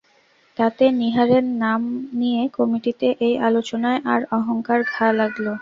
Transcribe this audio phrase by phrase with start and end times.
[0.57, 1.81] তাতে নীহারের নাম
[2.19, 5.45] নিয়ে কমিটিতে এই আলোচনায় তার অহংকারে ঘা লাগল।